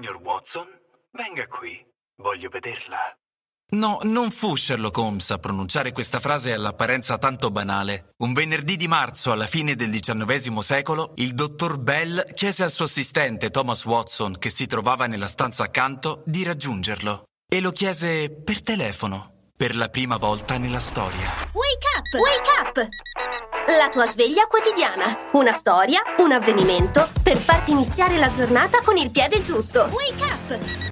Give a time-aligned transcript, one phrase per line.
[0.00, 0.66] Signor Watson,
[1.12, 1.78] venga qui.
[2.22, 3.14] Voglio vederla.
[3.72, 8.14] No, non fu Sherlock Holmes a pronunciare questa frase all'apparenza tanto banale.
[8.22, 12.86] Un venerdì di marzo, alla fine del XIX secolo, il dottor Bell chiese al suo
[12.86, 17.24] assistente Thomas Watson, che si trovava nella stanza accanto, di raggiungerlo.
[17.46, 21.28] E lo chiese per telefono, per la prima volta nella storia.
[21.52, 22.14] Wake up!
[22.14, 22.88] Wake up!
[23.66, 25.26] La tua sveglia quotidiana.
[25.32, 29.88] Una storia, un avvenimento per farti iniziare la giornata con il piede giusto.
[29.92, 30.89] Wake up!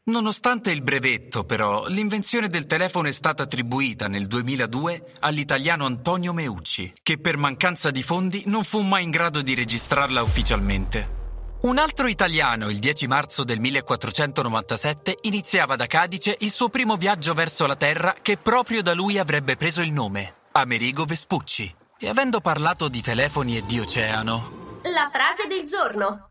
[0.06, 6.94] Nonostante il brevetto, però, l'invenzione del telefono è stata attribuita nel 2002 all'italiano Antonio Meucci,
[7.00, 11.19] che per mancanza di fondi non fu mai in grado di registrarla ufficialmente.
[11.62, 17.34] Un altro italiano, il 10 marzo del 1497, iniziava da Cadice il suo primo viaggio
[17.34, 21.76] verso la Terra che proprio da lui avrebbe preso il nome, Amerigo Vespucci.
[21.99, 24.81] E avendo parlato di telefoni e di oceano...
[24.84, 26.31] La frase del giorno.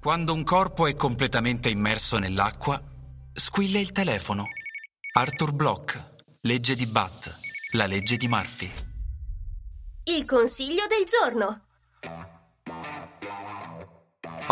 [0.00, 2.82] Quando un corpo è completamente immerso nell'acqua,
[3.32, 4.46] squilla il telefono.
[5.12, 7.32] Arthur Bloch, legge di Batt,
[7.74, 8.72] la legge di Murphy.
[10.02, 11.66] Il consiglio del giorno.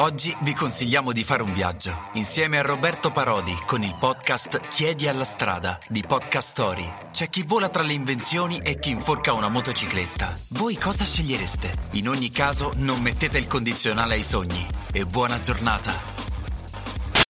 [0.01, 5.09] Oggi vi consigliamo di fare un viaggio insieme a Roberto Parodi con il podcast Chiedi
[5.09, 6.91] alla strada di Podcast Story.
[7.13, 10.33] C'è chi vola tra le invenzioni e chi inforca una motocicletta.
[10.53, 11.75] Voi cosa scegliereste?
[11.93, 16.10] In ogni caso non mettete il condizionale ai sogni e buona giornata.